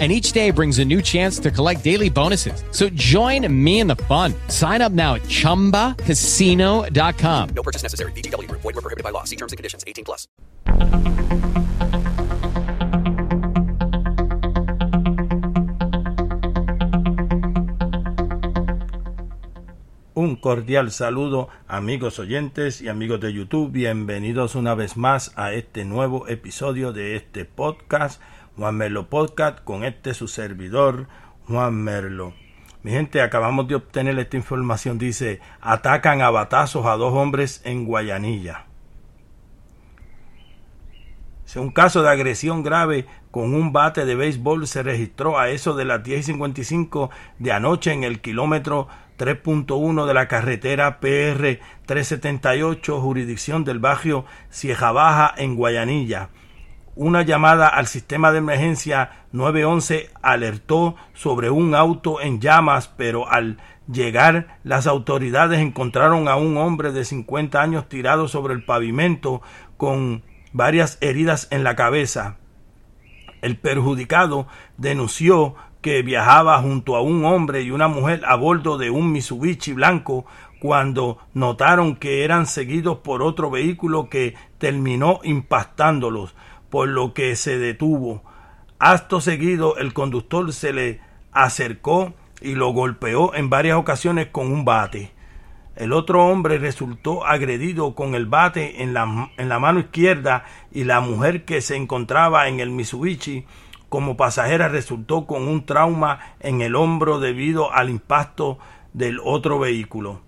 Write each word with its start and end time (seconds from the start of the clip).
and 0.00 0.10
each 0.10 0.32
day 0.32 0.50
brings 0.50 0.80
a 0.80 0.84
new 0.84 1.00
chance 1.00 1.38
to 1.38 1.52
collect 1.52 1.84
daily 1.84 2.10
bonuses. 2.10 2.64
So 2.72 2.88
join 2.90 3.46
me 3.64 3.78
in 3.78 3.86
the 3.86 3.94
fun. 3.94 4.34
Sign 4.48 4.82
up 4.82 4.90
now 4.90 5.14
at 5.14 5.22
ChumbaCasino.com. 5.22 7.48
No 7.54 7.62
purchase 7.62 7.84
necessary. 7.84 8.10
BGW. 8.12 8.50
Void 8.50 8.64
were 8.64 8.72
prohibited 8.72 9.04
by 9.04 9.10
law. 9.10 9.22
See 9.22 9.36
terms 9.36 9.52
and 9.52 9.56
conditions. 9.56 9.84
18 9.86 10.04
plus. 10.04 10.26
Un 20.16 20.36
cordial 20.36 20.92
saludo 20.92 21.48
amigos 21.66 22.20
oyentes 22.20 22.80
y 22.80 22.88
amigos 22.88 23.18
de 23.18 23.32
YouTube. 23.32 23.72
Bienvenidos 23.72 24.54
una 24.54 24.76
vez 24.76 24.96
más 24.96 25.32
a 25.34 25.52
este 25.52 25.84
nuevo 25.84 26.28
episodio 26.28 26.92
de 26.92 27.16
este 27.16 27.44
podcast, 27.44 28.22
Juan 28.56 28.76
Merlo 28.76 29.08
Podcast, 29.08 29.62
con 29.64 29.84
este 29.84 30.14
su 30.14 30.28
servidor, 30.28 31.08
Juan 31.46 31.74
Merlo. 31.74 32.34
Mi 32.82 32.92
gente, 32.92 33.22
acabamos 33.22 33.66
de 33.66 33.74
obtener 33.76 34.18
esta 34.18 34.36
información. 34.36 34.98
Dice, 34.98 35.40
atacan 35.60 36.20
a 36.20 36.30
batazos 36.30 36.86
a 36.86 36.96
dos 36.96 37.14
hombres 37.14 37.62
en 37.64 37.84
Guayanilla. 37.84 38.66
Un 41.56 41.70
caso 41.70 42.02
de 42.02 42.10
agresión 42.10 42.64
grave 42.64 43.06
con 43.30 43.54
un 43.54 43.72
bate 43.72 44.04
de 44.04 44.16
béisbol 44.16 44.66
se 44.66 44.82
registró 44.82 45.38
a 45.38 45.50
eso 45.50 45.74
de 45.74 45.84
las 45.84 46.02
10.55 46.02 47.10
de 47.38 47.52
anoche 47.52 47.92
en 47.92 48.02
el 48.02 48.20
kilómetro 48.20 48.88
3.1 49.18 50.06
de 50.06 50.14
la 50.14 50.26
carretera 50.26 50.98
PR 50.98 51.60
378, 51.86 53.00
jurisdicción 53.00 53.62
del 53.62 53.78
barrio 53.78 54.24
Cieja 54.50 54.90
Baja 54.90 55.32
en 55.36 55.54
Guayanilla. 55.54 56.30
Una 56.96 57.22
llamada 57.22 57.66
al 57.66 57.88
sistema 57.88 58.30
de 58.30 58.38
emergencia 58.38 59.24
911 59.32 60.10
alertó 60.22 60.94
sobre 61.12 61.50
un 61.50 61.74
auto 61.74 62.20
en 62.20 62.40
llamas, 62.40 62.86
pero 62.86 63.28
al 63.28 63.58
llegar 63.90 64.58
las 64.62 64.86
autoridades 64.86 65.58
encontraron 65.58 66.28
a 66.28 66.36
un 66.36 66.56
hombre 66.56 66.92
de 66.92 67.04
50 67.04 67.60
años 67.60 67.88
tirado 67.88 68.28
sobre 68.28 68.54
el 68.54 68.64
pavimento 68.64 69.42
con 69.76 70.22
varias 70.52 70.98
heridas 71.00 71.48
en 71.50 71.64
la 71.64 71.74
cabeza. 71.74 72.36
El 73.42 73.58
perjudicado 73.58 74.46
denunció 74.76 75.56
que 75.82 76.00
viajaba 76.02 76.60
junto 76.60 76.94
a 76.94 77.02
un 77.02 77.24
hombre 77.24 77.62
y 77.62 77.72
una 77.72 77.88
mujer 77.88 78.22
a 78.24 78.36
bordo 78.36 78.78
de 78.78 78.90
un 78.90 79.10
Mitsubishi 79.10 79.72
blanco 79.72 80.26
cuando 80.60 81.18
notaron 81.34 81.96
que 81.96 82.24
eran 82.24 82.46
seguidos 82.46 82.98
por 82.98 83.20
otro 83.20 83.50
vehículo 83.50 84.08
que 84.08 84.34
terminó 84.58 85.18
impactándolos, 85.24 86.34
por 86.74 86.88
lo 86.88 87.14
que 87.14 87.36
se 87.36 87.56
detuvo. 87.56 88.24
Acto 88.80 89.20
seguido 89.20 89.76
el 89.76 89.94
conductor 89.94 90.52
se 90.52 90.72
le 90.72 91.00
acercó 91.30 92.14
y 92.40 92.56
lo 92.56 92.70
golpeó 92.70 93.32
en 93.36 93.48
varias 93.48 93.76
ocasiones 93.76 94.26
con 94.32 94.50
un 94.50 94.64
bate. 94.64 95.12
El 95.76 95.92
otro 95.92 96.26
hombre 96.26 96.58
resultó 96.58 97.24
agredido 97.24 97.94
con 97.94 98.16
el 98.16 98.26
bate 98.26 98.82
en 98.82 98.92
la, 98.92 99.30
en 99.36 99.48
la 99.48 99.60
mano 99.60 99.78
izquierda 99.78 100.46
y 100.72 100.82
la 100.82 100.98
mujer 100.98 101.44
que 101.44 101.60
se 101.60 101.76
encontraba 101.76 102.48
en 102.48 102.58
el 102.58 102.70
Mitsubishi 102.70 103.46
como 103.88 104.16
pasajera 104.16 104.66
resultó 104.66 105.28
con 105.28 105.46
un 105.46 105.66
trauma 105.66 106.34
en 106.40 106.60
el 106.60 106.74
hombro 106.74 107.20
debido 107.20 107.72
al 107.72 107.88
impacto 107.88 108.58
del 108.92 109.20
otro 109.22 109.60
vehículo. 109.60 110.22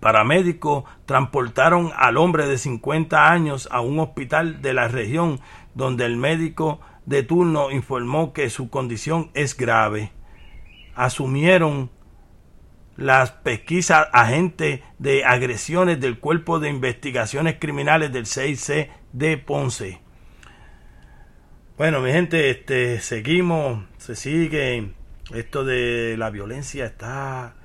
Paramédicos 0.00 0.84
transportaron 1.04 1.92
al 1.96 2.16
hombre 2.16 2.46
de 2.46 2.58
50 2.58 3.30
años 3.30 3.68
a 3.70 3.80
un 3.80 3.98
hospital 3.98 4.62
de 4.62 4.74
la 4.74 4.88
región 4.88 5.40
donde 5.74 6.04
el 6.04 6.16
médico 6.16 6.80
de 7.06 7.22
turno 7.22 7.70
informó 7.70 8.32
que 8.32 8.50
su 8.50 8.70
condición 8.70 9.30
es 9.34 9.56
grave. 9.56 10.12
Asumieron 10.94 11.90
las 12.96 13.30
pesquisas 13.30 14.08
agentes 14.12 14.80
de 14.98 15.24
agresiones 15.24 16.00
del 16.00 16.18
Cuerpo 16.18 16.58
de 16.58 16.70
Investigaciones 16.70 17.56
Criminales 17.58 18.12
del 18.12 18.24
6C 18.24 18.88
de 19.12 19.36
Ponce. 19.38 20.00
Bueno, 21.76 22.00
mi 22.00 22.10
gente, 22.10 22.48
este, 22.48 23.00
seguimos, 23.00 23.84
se 23.98 24.16
sigue, 24.16 24.92
esto 25.34 25.64
de 25.64 26.16
la 26.16 26.30
violencia 26.30 26.86
está 26.86 27.55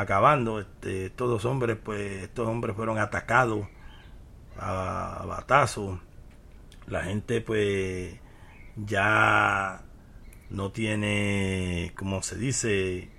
acabando, 0.00 0.60
este, 0.60 1.06
estos 1.06 1.44
hombres, 1.44 1.76
pues, 1.82 2.22
estos 2.22 2.48
hombres 2.48 2.74
fueron 2.76 2.98
atacados 2.98 3.66
a, 4.58 5.24
batazos, 5.26 5.98
la 6.86 7.04
gente, 7.04 7.40
pues, 7.40 8.14
ya 8.76 9.82
no 10.50 10.72
tiene, 10.72 11.92
como 11.96 12.22
se 12.22 12.36
dice, 12.36 13.10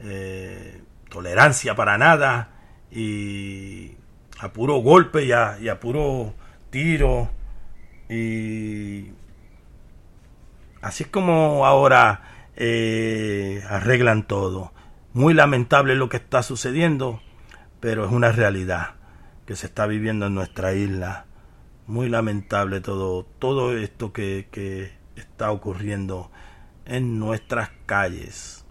eh, 0.00 0.82
tolerancia 1.08 1.74
para 1.74 1.98
nada 1.98 2.50
y 2.90 3.96
a 4.40 4.52
puro 4.52 4.76
golpe 4.78 5.24
y 5.24 5.32
a, 5.32 5.58
y 5.60 5.68
a 5.68 5.78
puro 5.78 6.34
tiro. 6.70 7.30
Y 8.08 9.12
así 10.80 11.04
es 11.04 11.10
como 11.10 11.66
ahora 11.66 12.50
eh, 12.56 13.62
arreglan 13.68 14.26
todo 14.26 14.72
muy 15.12 15.34
lamentable 15.34 15.94
lo 15.94 16.08
que 16.08 16.18
está 16.18 16.42
sucediendo 16.42 17.20
pero 17.80 18.04
es 18.04 18.12
una 18.12 18.30
realidad 18.30 18.94
que 19.46 19.56
se 19.56 19.66
está 19.66 19.86
viviendo 19.86 20.26
en 20.26 20.34
nuestra 20.34 20.74
isla. 20.74 21.24
Muy 21.86 22.08
lamentable 22.08 22.80
todo 22.80 23.24
todo 23.38 23.76
esto 23.76 24.12
que, 24.12 24.46
que 24.52 24.92
está 25.16 25.50
ocurriendo 25.50 26.30
en 26.84 27.18
nuestras 27.18 27.70
calles. 27.86 28.64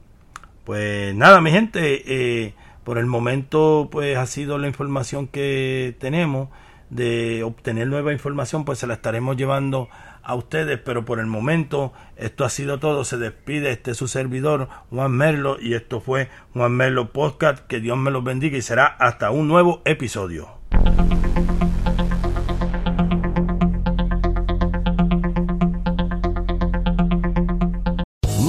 Pues 0.63 1.13
nada, 1.15 1.41
mi 1.41 1.51
gente, 1.51 2.03
eh, 2.05 2.53
por 2.83 2.97
el 2.97 3.07
momento 3.07 3.89
pues 3.91 4.15
ha 4.17 4.25
sido 4.25 4.57
la 4.57 4.67
información 4.67 5.27
que 5.27 5.97
tenemos 5.99 6.49
de 6.89 7.43
obtener 7.43 7.87
nueva 7.87 8.13
información, 8.13 8.65
pues 8.65 8.79
se 8.79 8.87
la 8.87 8.95
estaremos 8.95 9.37
llevando 9.37 9.89
a 10.23 10.35
ustedes, 10.35 10.79
pero 10.79 11.05
por 11.05 11.19
el 11.19 11.25
momento 11.25 11.93
esto 12.17 12.45
ha 12.45 12.49
sido 12.49 12.79
todo, 12.79 13.03
se 13.03 13.17
despide 13.17 13.71
este 13.71 13.93
su 13.93 14.07
servidor 14.07 14.69
Juan 14.89 15.11
Merlo 15.11 15.57
y 15.59 15.73
esto 15.73 16.01
fue 16.01 16.29
Juan 16.53 16.73
Merlo 16.73 17.11
Podcast, 17.11 17.65
que 17.67 17.79
Dios 17.79 17.97
me 17.97 18.11
los 18.11 18.23
bendiga 18.23 18.57
y 18.57 18.61
será 18.61 18.85
hasta 18.85 19.31
un 19.31 19.47
nuevo 19.47 19.81
episodio. 19.85 20.58